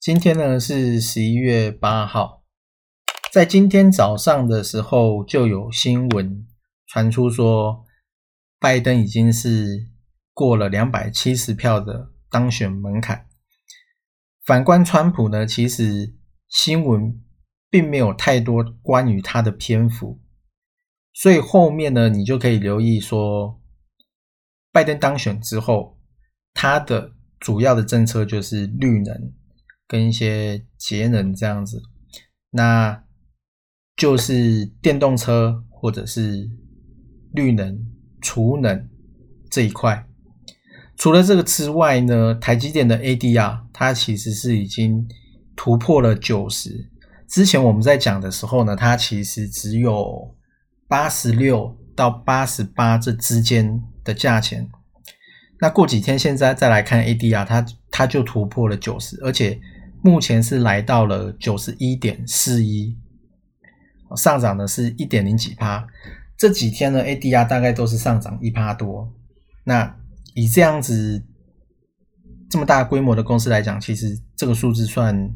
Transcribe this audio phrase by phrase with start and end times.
[0.00, 2.42] 今天呢是十一月八号，
[3.30, 6.46] 在今天早上的时候就有新闻
[6.86, 7.84] 传出说，
[8.58, 9.88] 拜登已经是
[10.32, 13.26] 过了两百七十票的当选门槛。
[14.46, 16.14] 反观川普呢，其实
[16.48, 17.22] 新闻
[17.68, 20.18] 并没有太多关于他的篇幅，
[21.12, 23.60] 所以后面呢，你就可以留意说，
[24.72, 25.98] 拜登当选之后，
[26.54, 29.34] 他的主要的政策就是绿能。
[29.90, 31.82] 跟一些节能这样子，
[32.50, 33.02] 那
[33.96, 36.48] 就是电动车或者是
[37.32, 37.76] 绿能、
[38.22, 38.88] 储能
[39.50, 40.06] 这一块。
[40.96, 45.08] 除了这个之外呢，台积电的 ADR 它其实是已经
[45.56, 46.88] 突破了九十。
[47.26, 50.36] 之前我们在讲的时候呢，它其实只有
[50.86, 54.70] 八十六到八十八这之间的价钱。
[55.58, 59.60] 那过几天现在再来看 ADR，它它就突破了九十，而且。
[60.02, 62.96] 目前是来到了九十一点四一，
[64.16, 65.86] 上涨的是一点零几趴。
[66.38, 69.12] 这几天呢，ADR 大概都是上涨一趴多。
[69.64, 69.94] 那
[70.34, 71.22] 以这样子
[72.48, 75.30] 这么大规模的公司来讲，其实这个数字算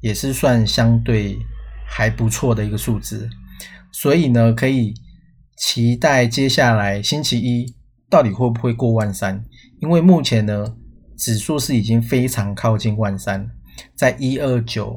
[0.00, 1.38] 也是算相对
[1.86, 3.28] 还不错的一个数字。
[3.92, 4.94] 所以呢，可以
[5.58, 7.74] 期待接下来星期一
[8.08, 9.44] 到底会不会过万三？
[9.80, 10.74] 因为目前呢，
[11.18, 13.50] 指数是已经非常靠近万三。
[13.96, 14.90] 在一二九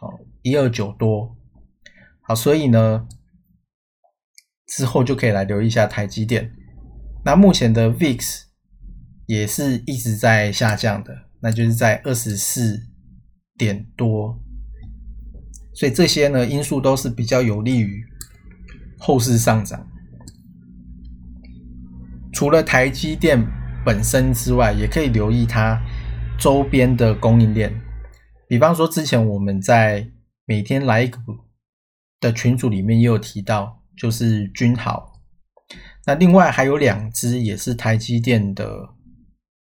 [0.00, 1.36] 哦，一二九多，
[2.22, 3.06] 好，所以呢，
[4.66, 6.52] 之后就可以来留意一下台积电。
[7.24, 8.42] 那目前的 VIX
[9.26, 12.80] 也是一直在下降的，那就是在二十四
[13.56, 14.42] 点多，
[15.72, 18.04] 所以这些呢因素都是比较有利于
[18.98, 19.88] 后市上涨。
[22.32, 23.40] 除了台积电
[23.84, 25.80] 本身之外，也可以留意它
[26.38, 27.72] 周边的供应链。
[28.52, 30.10] 比方说，之前我们在
[30.44, 31.18] 每天来一个
[32.20, 35.22] 的群组里面也有提到，就是君豪。
[36.04, 38.90] 那另外还有两只也是台积电的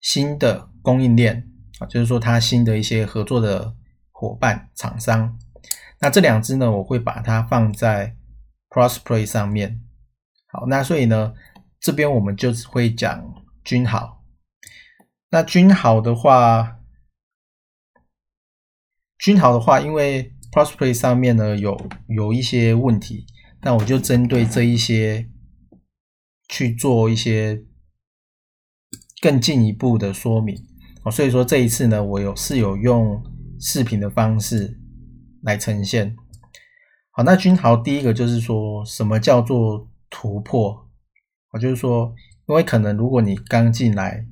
[0.01, 3.73] 新的供应链啊，就是说它新的一些合作的
[4.11, 5.35] 伙伴厂商。
[5.99, 8.15] 那这两只呢，我会把它放在
[8.69, 9.81] Crossplay 上面。
[10.53, 11.33] 好，那所以呢，
[11.79, 14.23] 这边我们就只会讲君豪。
[15.31, 16.73] 那君豪的话。
[19.25, 21.75] 君豪的话，因为 Prosper 上面呢有
[22.07, 23.25] 有一些问题，
[23.63, 25.27] 那我就针对这一些
[26.47, 27.63] 去做一些
[29.23, 30.55] 更进一步的说明
[31.03, 31.09] 哦。
[31.09, 33.19] 所以说这一次呢，我有是有用
[33.59, 34.79] 视频的方式
[35.41, 36.15] 来呈现。
[37.09, 40.87] 好，那君豪第一个就是说什么叫做突破？
[41.53, 42.13] 我就是说，
[42.47, 44.27] 因为可能如果你刚进来。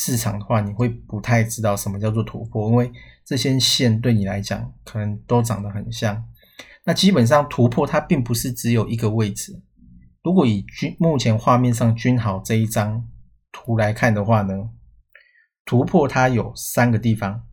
[0.00, 2.92] 市场的话，你会不太知道什么叫做突破，因为
[3.24, 6.24] 这些线对你来讲可能都长得很像。
[6.84, 9.60] 那基本上突破它并不是只有一个位置。
[10.22, 13.08] 如果以均目前画面上均好这一张
[13.50, 14.70] 图来看的话呢，
[15.64, 17.44] 突破它有三个地方。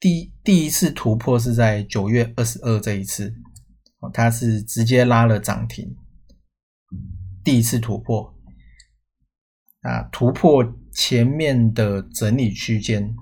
[0.00, 3.32] 第第一次突破是在九月二十二这一次，
[4.12, 5.94] 它是直接拉了涨停，
[7.44, 8.34] 第一次突破。
[9.82, 13.14] 啊，突破前面的整理区间，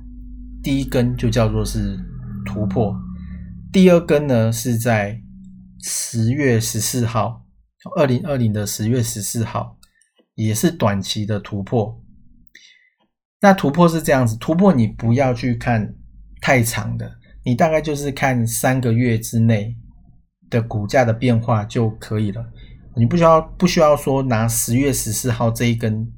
[0.62, 1.98] 第一根就叫做是
[2.44, 2.96] 突破，
[3.72, 5.20] 第二根呢是在
[5.82, 7.44] 十月十四号，
[7.96, 9.78] 二零二零的十月十四号，
[10.34, 12.02] 也是短期的突破。
[13.40, 15.94] 那突破是这样子，突破你不要去看
[16.40, 17.10] 太长的，
[17.44, 19.76] 你大概就是看三个月之内
[20.50, 22.44] 的股价的变化就可以了，
[22.96, 26.10] 你不需要不需要说拿十月十四号这一根。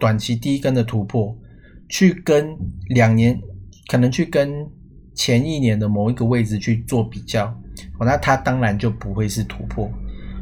[0.00, 1.38] 短期第一根的突破，
[1.88, 2.56] 去跟
[2.88, 3.38] 两年
[3.88, 4.66] 可能去跟
[5.14, 7.46] 前一年的某一个位置去做比较，
[7.98, 9.88] 哦，那它当然就不会是突破。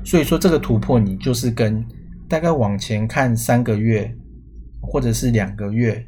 [0.04, 1.84] 所以说这个突破你就是跟
[2.28, 4.16] 大概往前看三个月
[4.80, 6.06] 或者是两个月，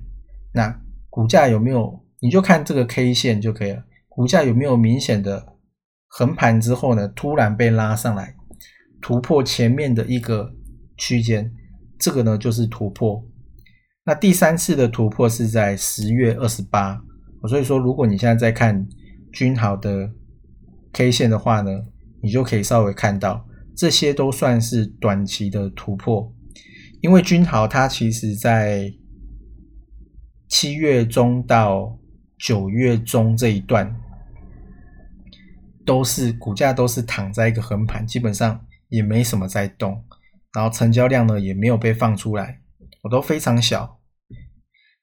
[0.55, 0.81] 那
[1.11, 5.55] 股价有没有你就看这个 K 线就可以了，股价有没有明显的
[6.07, 8.35] 横盘之后呢，突然被拉上来，
[9.01, 10.53] 突破前面的一个
[10.97, 11.53] 区间，
[11.99, 13.27] 这个呢就是突破。
[14.11, 17.01] 那第三次的突破是在十月二十八，
[17.49, 18.85] 所以说如果你现在在看
[19.33, 20.11] 君豪的
[20.93, 21.71] K 线的话呢，
[22.21, 23.47] 你就可以稍微看到
[23.77, 26.35] 这些都算是短期的突破，
[27.01, 28.93] 因为君豪它其实在
[30.49, 31.97] 七月中到
[32.37, 33.95] 九月中这一段
[35.87, 40.03] 都是股价都是躺在一个横盘，基本上也没什么在动，
[40.53, 42.59] 然后成交量呢也没有被放出来。
[43.03, 44.00] 我都非常小，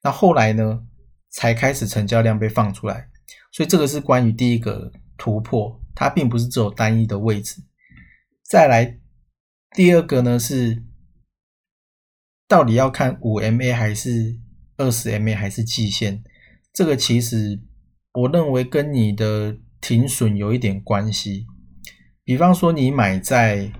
[0.02, 0.84] 那后来呢，
[1.28, 3.08] 才开始成交量被放出来，
[3.50, 7.62] 所以这个是关于第一个突破，它并不是只有单一的位置。
[8.42, 8.98] 再来
[9.72, 10.84] 第二个呢是，
[12.46, 14.38] 到底要看五 MA 还是
[14.76, 16.22] 二十 MA 还是季线？
[16.72, 17.60] 这个其实
[18.12, 21.46] 我认为跟你的停损有一点关系。
[22.22, 23.72] 比方说你买在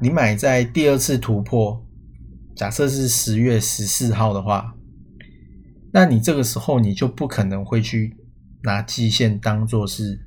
[0.00, 1.86] 你买在第二次突破。
[2.54, 4.74] 假设是十月十四号的话，
[5.92, 8.14] 那你这个时候你就不可能会去
[8.62, 10.26] 拿季线当做是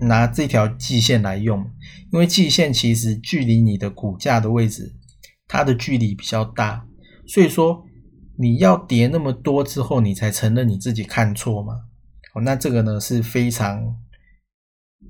[0.00, 1.70] 拿这条季线来用，
[2.10, 4.94] 因为季线其实距离你的股价的位置，
[5.46, 6.86] 它的距离比较大，
[7.26, 7.84] 所以说
[8.38, 11.74] 你要跌那么多之后，你才承认你自己看错嘛？
[12.34, 13.94] 哦，那这个呢是非常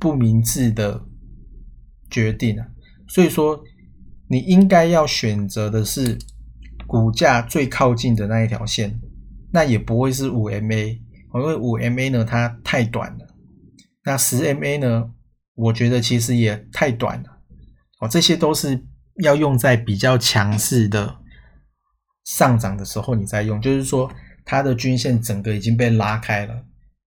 [0.00, 1.06] 不明智的
[2.10, 2.66] 决定啊，
[3.06, 3.62] 所以说。
[4.28, 6.18] 你应该要选择的是
[6.86, 9.00] 股价最靠近的那一条线，
[9.52, 10.98] 那也不会是五 MA，
[11.34, 13.26] 因为五 MA 呢它太短了。
[14.04, 15.10] 那十 MA 呢，
[15.54, 17.38] 我觉得其实也太短了。
[18.00, 18.84] 哦，这些都是
[19.22, 21.18] 要用在比较强势的
[22.24, 24.10] 上涨的时候你再用，就是说
[24.44, 26.54] 它的均线整个已经被拉开了，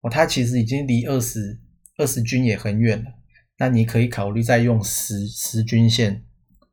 [0.02, 1.58] 哦，它其实已经离二十
[1.98, 3.10] 二十均也很远了。
[3.58, 6.24] 那你可以考虑再用十十均线。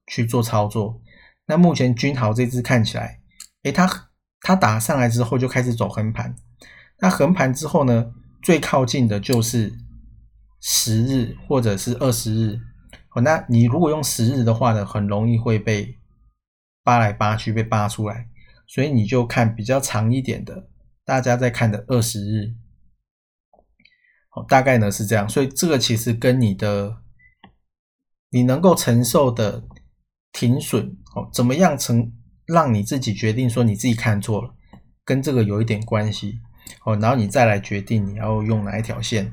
[0.09, 0.99] 去做操作，
[1.45, 3.21] 那目前君豪这只看起来，
[3.61, 4.09] 诶，它
[4.41, 6.35] 它打上来之后就开始走横盘，
[6.99, 8.11] 那横盘之后呢，
[8.41, 9.71] 最靠近的就是
[10.59, 12.59] 十日或者是二十日，
[13.13, 15.95] 哦，那你如果用十日的话呢，很容易会被
[16.83, 18.27] 扒来扒去被扒出来，
[18.65, 20.67] 所以你就看比较长一点的，
[21.05, 22.55] 大家在看的二十日，
[24.29, 26.97] 好，大概呢是这样，所以这个其实跟你的
[28.31, 29.65] 你能够承受的。
[30.31, 30.85] 停损
[31.15, 32.11] 哦，怎么样成
[32.45, 34.53] 让你自己决定说你自己看错了，
[35.05, 36.39] 跟这个有一点关系
[36.85, 39.31] 哦，然后你再来决定你要用哪一条线。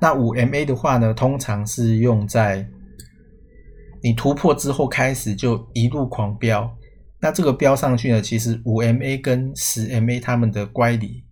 [0.00, 2.68] 那五 MA 的话呢，通常是用在
[4.02, 6.76] 你突破之后开始就一路狂飙，
[7.20, 11.24] 那这个飙上去呢，其实五 MA 跟十 MA 它们的乖离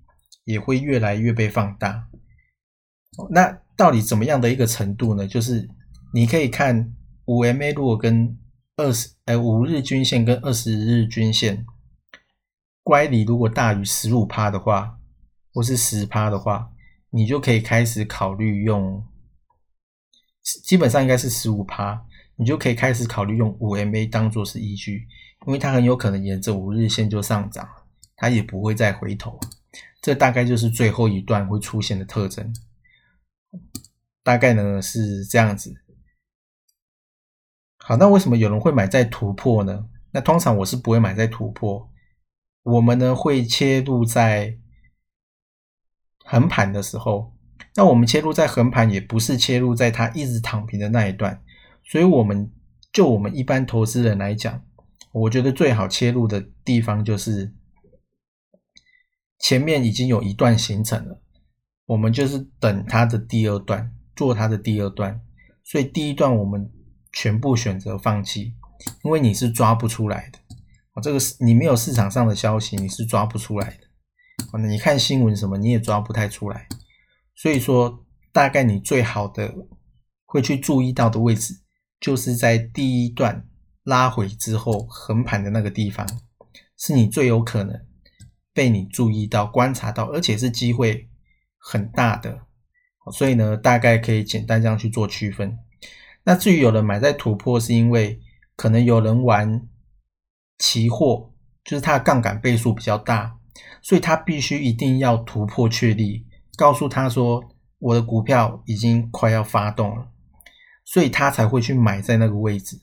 [0.45, 2.09] 也会越来越被放大。
[3.31, 5.27] 那到底怎么样的一个程度呢？
[5.27, 5.69] 就是
[6.13, 6.93] 你可以看
[7.27, 8.37] 五 MA 如果跟
[8.77, 11.65] 二十哎，五日均线跟二十日均线
[12.83, 14.99] 乖离如果大于十五趴的话，
[15.51, 16.71] 或是十趴的话，
[17.09, 19.03] 你就可以开始考虑用，
[20.63, 22.05] 基本上应该是十五趴，
[22.37, 25.09] 你就可以开始考虑用五 MA 当做是依据，
[25.47, 27.67] 因为它很有可能沿着五日线就上涨，
[28.15, 29.41] 它也不会再回头，
[30.03, 32.55] 这大概就是最后一段会出现的特征，
[34.23, 35.75] 大概呢是这样子。
[37.89, 39.87] 好，那为什么有人会买在突破呢？
[40.11, 41.89] 那通常我是不会买在突破，
[42.65, 44.59] 我们呢会切入在
[46.25, 47.33] 横盘的时候。
[47.77, 51.41] 那我们切入在横盘，也不是切入在它一直躺平的那一段。
[51.85, 52.51] 所以，我们
[52.93, 54.65] 就我们一般投资人来讲，
[55.13, 57.55] 我觉得最好切入的地方就是
[59.39, 61.23] 前面已经有一段形成了，
[61.85, 65.21] 我们就是等它的第二段，做它的第二段。
[65.63, 66.73] 所以第一段我们。
[67.13, 68.55] 全部选择放弃，
[69.03, 70.39] 因为你是抓不出来的。
[70.93, 73.87] 哦，这个是你没有市场上的消息，你是抓不出来的。
[74.53, 76.67] 哦，那你看新闻什么，你也抓不太出来。
[77.35, 79.55] 所以说，大概你最好的
[80.25, 81.55] 会去注意到的位置，
[82.01, 83.47] 就是在第一段
[83.83, 86.07] 拉回之后横盘的那个地方，
[86.79, 87.79] 是你最有可能
[88.53, 91.09] 被你注意到、观察到，而且是机会
[91.59, 92.41] 很大的。
[93.13, 95.59] 所以呢，大概可以简单这样去做区分。
[96.27, 98.21] 那至于有人买在突破，是因为
[98.57, 99.63] 可能有人玩
[100.59, 101.33] 期货，
[101.65, 103.39] 就是它的杠杆倍数比较大，
[103.81, 107.43] 所以他必须一定要突破确立，告诉他说
[107.79, 110.09] 我的股票已经快要发动了。
[110.85, 112.81] 所以他才会去买在那个位置。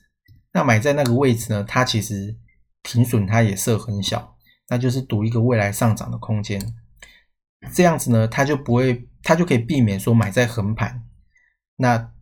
[0.52, 2.36] 那买在那个位置呢，它其实
[2.82, 4.36] 停损它也设很小，
[4.68, 6.74] 那就是赌一个未来上涨的空间。
[7.72, 11.02] 这样子呢，它就不会，它就可以避免说买在横盘，
[11.76, 12.12] 那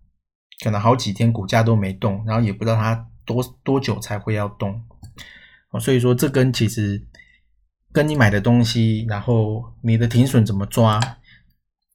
[0.63, 4.81] 可能好几天股价都没动，然后也不知道它多多久才会要动。
[5.81, 7.05] 所以说这跟其实
[7.93, 11.01] 跟你买的东西，然后你的停损怎么抓，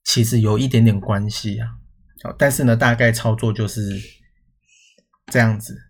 [0.04, 1.78] 其实有一点点关系啊。
[2.24, 3.82] 好，但是呢，大概操作就是
[5.32, 5.87] 这样子。